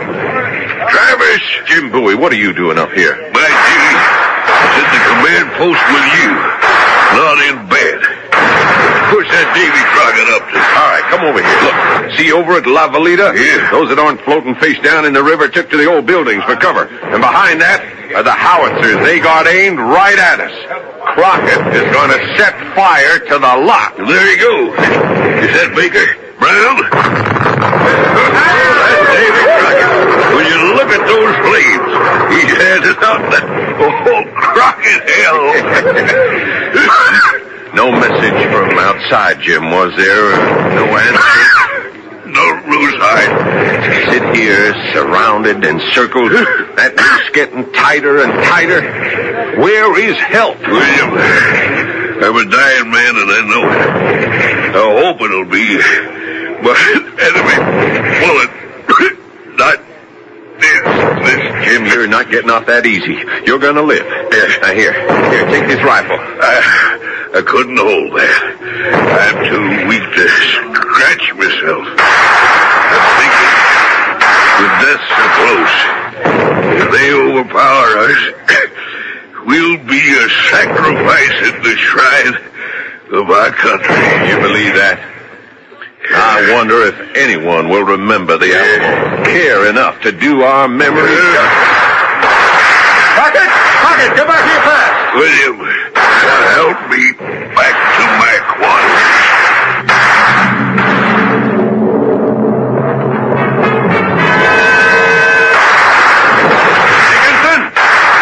[0.88, 1.44] Travis.
[1.68, 3.20] Jim Bowie, what are you doing up here?
[3.36, 6.32] My duty is at the command post with you,
[7.20, 8.17] not in bed.
[9.12, 10.60] Push that Davy Crockett up to.
[10.60, 11.60] All right, come over here.
[11.64, 13.32] Look, see over at La Villita?
[13.32, 13.72] Yeah.
[13.72, 16.56] Those that aren't floating face down in the river took to the old buildings for
[16.56, 16.88] cover.
[16.88, 17.84] And behind that
[18.16, 19.00] are the howitzers.
[19.04, 20.52] They got aimed right at us.
[21.16, 23.96] Crockett is going to set fire to the lot.
[23.96, 24.76] There you go.
[25.40, 26.04] Is that Baker?
[26.40, 26.76] Brown?
[26.84, 29.88] That's Davy Crockett.
[30.36, 31.92] When you look at those flames,
[32.36, 33.46] he has it out that
[33.80, 35.48] old oh, Crockett hell.
[37.78, 40.32] No message from outside, Jim, was there?
[40.74, 42.26] No answer?
[42.26, 44.10] no Roosehide.
[44.10, 46.32] Sit here, surrounded, encircled.
[46.32, 48.82] That noose getting tighter and tighter.
[49.62, 50.58] Where is help?
[50.58, 51.22] William,
[52.18, 53.78] I'm a dying man and I know it.
[54.74, 55.78] I hope it'll be.
[56.66, 56.82] But
[57.30, 57.58] enemy
[58.26, 58.50] bullet.
[59.62, 59.78] Not
[60.58, 60.82] this.
[61.30, 61.70] This.
[61.70, 63.22] Jim, you're not getting off that easy.
[63.46, 64.06] You're gonna live.
[64.64, 64.94] Now here,
[65.30, 66.18] here, take this rifle.
[66.18, 68.42] I, I couldn't hold that.
[68.64, 70.26] I'm too weak to
[70.56, 71.84] scratch myself.
[71.84, 73.54] I'm thinking,
[74.64, 75.76] with death so close,
[76.80, 78.22] if they overpower us,
[79.48, 82.36] we'll be a sacrifice at the shrine
[83.12, 84.04] of our country.
[84.32, 84.98] You believe that?
[86.10, 89.26] I wonder if anyone will remember the Alamo.
[89.26, 91.78] Care enough to do our memory justice.
[93.20, 93.52] Crockett,
[93.84, 94.96] Crockett, get back here fast.
[95.20, 95.77] William,
[96.78, 97.12] help me
[97.56, 100.18] back to my quarters.
[106.28, 107.62] Dickinson,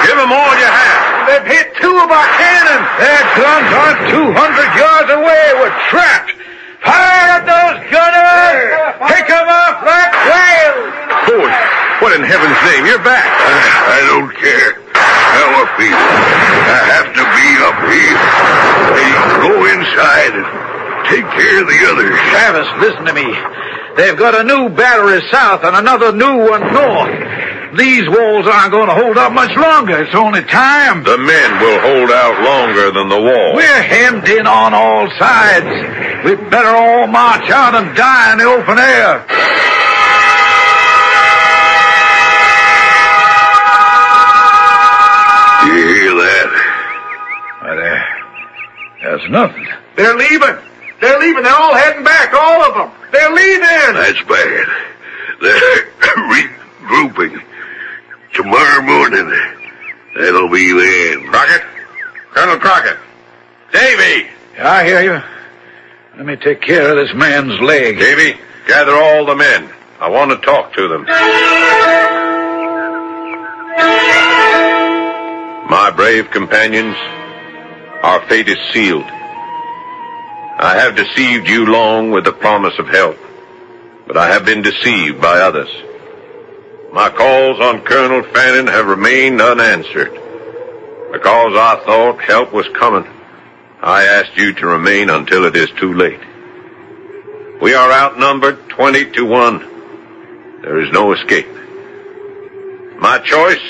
[0.06, 1.02] give them all you have.
[1.28, 2.88] They've hit two of our cannons.
[3.02, 5.44] Their guns aren't 200 yards away.
[5.60, 6.32] We're trapped.
[6.86, 9.10] Fire at those gunners!
[9.10, 10.94] Pick 'em off like quails!
[11.26, 11.65] Boy,
[12.02, 12.84] what in heaven's name?
[12.86, 13.24] You're back.
[13.24, 15.96] I don't care how I feel.
[15.96, 18.20] I have to be up here.
[18.96, 19.12] Hey,
[19.44, 20.48] go inside and
[21.08, 22.16] take care of the others.
[22.32, 23.28] Travis, listen to me.
[23.96, 27.16] They've got a new battery south and another new one north.
[27.78, 30.04] These walls aren't going to hold up much longer.
[30.04, 31.04] It's only time.
[31.04, 33.56] The men will hold out longer than the wall.
[33.56, 35.68] We're hemmed in on all sides.
[36.24, 39.26] We'd better all march out and die in the open air.
[49.06, 49.68] There's nothing.
[49.96, 50.58] They're leaving.
[51.00, 51.44] They're leaving.
[51.44, 52.92] They're all heading back, all of them.
[53.12, 53.94] They're leaving.
[53.94, 54.68] That's bad.
[55.42, 55.86] They're
[56.90, 57.44] regrouping.
[58.34, 59.30] Tomorrow morning,
[60.16, 61.28] that'll be the end.
[61.30, 61.62] Crockett?
[62.32, 62.98] Colonel Crockett?
[63.72, 64.28] Davy!
[64.60, 65.22] I hear you.
[66.18, 68.00] Let me take care of this man's leg.
[68.00, 68.38] Davy,
[68.68, 69.70] gather all the men.
[70.00, 71.06] I want to talk to them.
[75.70, 76.96] My brave companions,
[78.04, 79.06] our fate is sealed.
[80.58, 83.18] I have deceived you long with the promise of help,
[84.08, 85.70] but I have been deceived by others.
[86.94, 90.14] My calls on Colonel Fannin have remained unanswered.
[91.12, 93.06] Because I thought help was coming,
[93.82, 96.20] I asked you to remain until it is too late.
[97.62, 99.60] We are outnumbered 20 to 1.
[100.62, 101.48] There is no escape.
[102.98, 103.64] My choice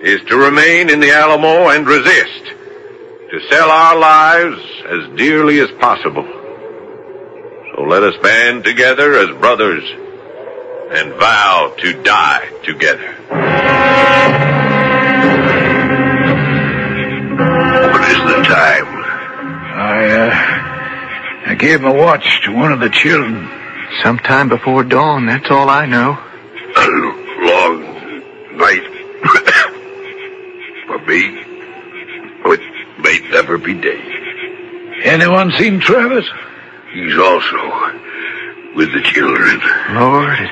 [0.00, 2.54] is to remain in the Alamo and resist,
[3.30, 6.24] to sell our lives as dearly as possible.
[6.24, 9.84] So let us band together as brothers
[10.90, 13.14] and vow to die together.
[17.86, 18.86] What is the time?
[19.78, 23.48] I, uh, I gave my watch to one of the children.
[24.02, 26.18] Sometime before dawn, that's all I know.
[26.76, 26.88] A
[27.46, 27.82] long
[28.56, 28.82] night
[30.88, 31.46] for me.
[32.52, 32.69] It
[33.02, 34.00] may never be day.
[35.02, 36.28] Anyone seen Travis?
[36.92, 37.56] He's also
[38.74, 39.60] with the children.
[39.94, 40.50] Lord, it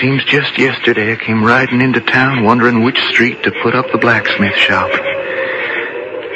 [0.00, 3.98] seems just yesterday I came riding into town wondering which street to put up the
[3.98, 4.90] blacksmith shop.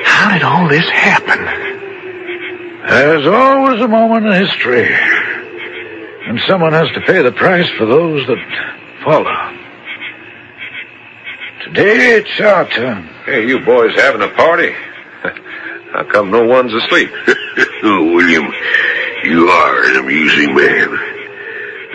[0.05, 1.44] How did all this happen?
[2.88, 4.88] There's always a moment in history.
[6.26, 8.38] And someone has to pay the price for those that
[9.05, 9.57] follow.
[11.64, 13.05] Today it's our turn.
[13.24, 14.74] Hey, you boys having a party?
[15.93, 17.11] How come no one's asleep?
[17.82, 18.47] oh, William,
[19.24, 20.88] you are an amusing man.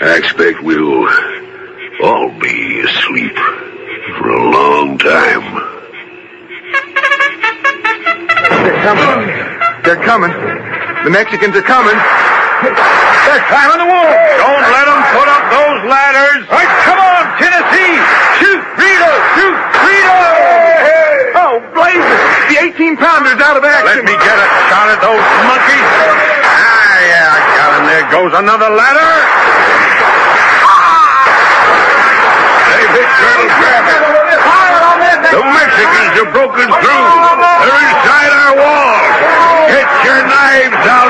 [0.03, 1.07] I expect we'll
[2.03, 3.35] all be asleep
[4.19, 5.47] for a long time.
[8.51, 9.27] They're coming.
[9.87, 10.31] They're coming.
[11.05, 11.95] The Mexicans are coming.
[11.95, 14.11] They're climbing the wall.
[14.43, 16.43] Don't let them put up those ladders.
[16.51, 17.95] All right, come on, Tennessee.
[18.43, 19.55] Shoot, Rito, shoot,
[19.87, 21.04] Rito.
[21.71, 22.19] Blazes!
[22.51, 23.87] The 18 pounder's out of action.
[23.87, 25.87] Let me get a shot at those monkeys.
[26.43, 27.83] Ah, yeah, I got him.
[27.87, 29.11] There goes another ladder.
[32.75, 34.03] They've hit Colonel Travis.
[35.31, 37.05] The Mexicans are broken through.
[37.63, 39.15] They're inside our walls.
[39.71, 41.04] Get your knives out,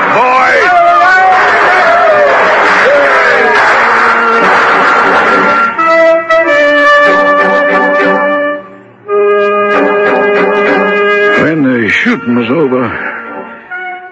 [12.06, 12.88] shooting was over,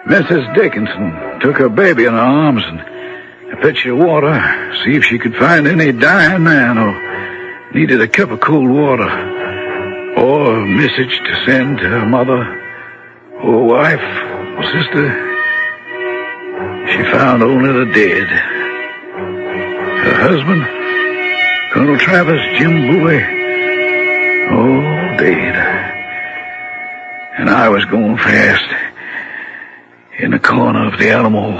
[0.07, 0.55] Mrs.
[0.55, 2.79] Dickinson took her baby in her arms and
[3.53, 4.33] a pitcher of water,
[4.83, 9.07] see if she could find any dying man or needed a cup of cold water
[10.17, 12.41] or a message to send to her mother
[13.43, 14.01] or wife
[14.57, 15.05] or sister.
[16.87, 18.27] She found only the dead.
[20.01, 20.63] Her husband,
[21.73, 23.23] Colonel Travis Jim Bowie,
[24.49, 25.72] all dead.
[27.37, 28.63] And I was going fast
[30.19, 31.51] in the corner of the Alamo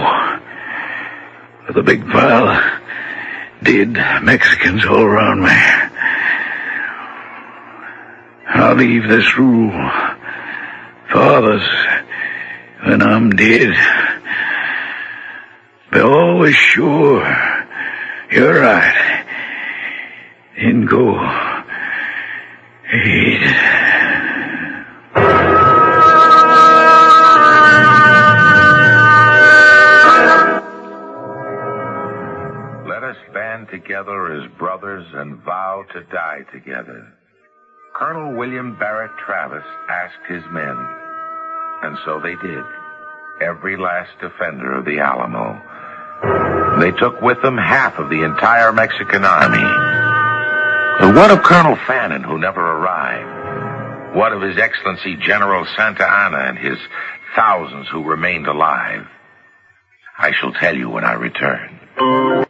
[1.67, 3.93] with a big pile of dead
[4.23, 5.49] Mexicans all around me.
[8.47, 9.71] I'll leave this rule
[11.09, 11.67] for others
[12.85, 13.73] when I'm dead.
[15.91, 17.25] Be always sure
[18.31, 19.25] you're right.
[20.55, 21.15] Then go
[22.91, 23.92] ahead.
[33.73, 37.11] Together as brothers and vow to die together.
[37.95, 40.77] Colonel William Barrett Travis asked his men,
[41.81, 42.63] And so they did.
[43.41, 45.59] Every last defender of the Alamo.
[46.79, 49.57] They took with them half of the entire Mexican army.
[50.99, 54.15] But what of Colonel Fannin, who never arrived?
[54.15, 56.77] What of His Excellency General Santa Anna and his
[57.35, 59.07] thousands who remained alive?
[60.19, 62.42] I shall tell you when I return.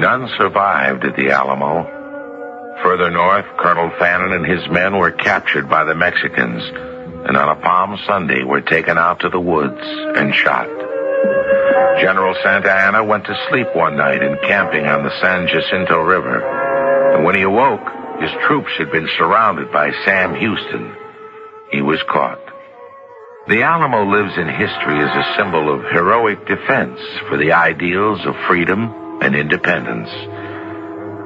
[0.00, 1.84] None survived at the Alamo.
[2.82, 6.62] Further north, Colonel Fannin and his men were captured by the Mexicans,
[7.28, 9.82] and on a Palm Sunday were taken out to the woods
[10.16, 10.68] and shot.
[12.00, 16.40] General Santa Anna went to sleep one night encamping on the San Jacinto River,
[17.16, 17.86] and when he awoke,
[18.22, 20.96] his troops had been surrounded by Sam Houston.
[21.72, 22.40] He was caught.
[23.48, 26.98] The Alamo lives in history as a symbol of heroic defense
[27.28, 30.08] for the ideals of freedom and independence.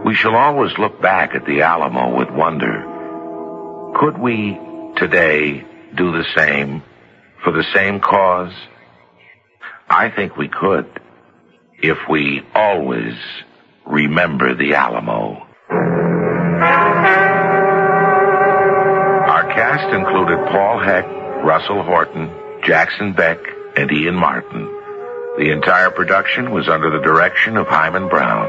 [0.04, 2.84] We shall always look back at the Alamo with wonder.
[3.98, 4.58] Could we
[4.96, 5.64] today
[5.94, 6.82] do the same
[7.42, 8.52] for the same cause?
[9.88, 10.86] I think we could
[11.78, 13.14] if we always
[13.86, 15.46] remember the Alamo.
[19.30, 21.08] Our cast included Paul Hecht,
[21.44, 22.30] Russell Horton,
[22.64, 23.38] Jackson Beck,
[23.76, 24.83] and Ian Martin.
[25.36, 28.46] The entire production was under the direction of Himan Brown.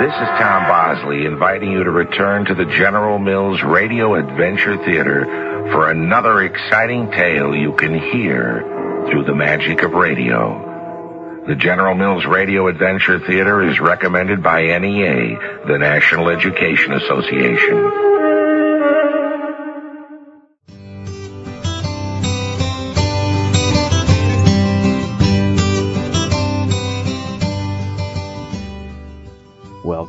[0.00, 5.24] This is Tom Bosley inviting you to return to the General Mills Radio Adventure Theater
[5.72, 8.62] for another exciting tale you can hear
[9.10, 11.42] through the magic of radio.
[11.48, 18.11] The General Mills Radio Adventure Theater is recommended by NEA, the National Education Association.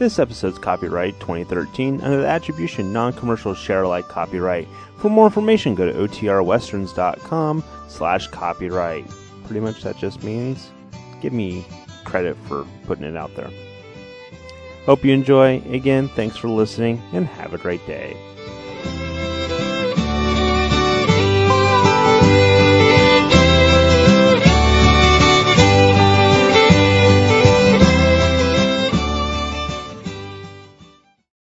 [0.00, 4.66] This episode's copyright 2013 under the attribution non-commercial share alike copyright.
[4.96, 9.06] For more information, go to otrwesterns.com slash copyright.
[9.44, 10.70] Pretty much that just means
[11.20, 11.66] give me
[12.04, 13.50] credit for putting it out there.
[14.86, 15.60] Hope you enjoy.
[15.70, 18.16] Again, thanks for listening and have a great day.